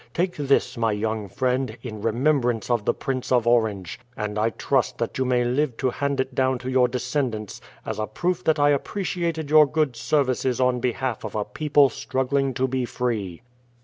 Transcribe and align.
Take 0.15 0.35
this, 0.35 0.77
my 0.77 0.91
young 0.93 1.29
friend, 1.29 1.77
in 1.83 2.01
remembrance 2.01 2.71
of 2.71 2.85
the 2.85 2.93
Prince 2.95 3.31
of 3.31 3.45
Orange; 3.45 3.99
and 4.17 4.39
I 4.39 4.49
trust 4.49 4.97
that 4.97 5.19
you 5.19 5.25
may 5.25 5.43
live 5.45 5.77
to 5.77 5.91
hand 5.91 6.19
it 6.19 6.33
down 6.33 6.57
to 6.57 6.71
your 6.71 6.87
descendants 6.87 7.61
as 7.85 7.99
a 7.99 8.07
proof 8.07 8.43
that 8.45 8.57
I 8.57 8.69
appreciated 8.71 9.51
your 9.51 9.67
good 9.67 9.95
services 9.95 10.59
on 10.59 10.79
behalf 10.79 11.23
of 11.23 11.35
a 11.35 11.45
people 11.45 11.89
struggling 11.89 12.55
to 12.55 12.67
be 12.67 12.83
free. 12.83 13.43